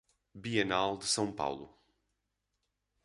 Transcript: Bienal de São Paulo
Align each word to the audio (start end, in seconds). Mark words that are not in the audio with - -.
Bienal 0.33 0.97
de 0.97 1.05
São 1.05 1.31
Paulo 1.31 1.71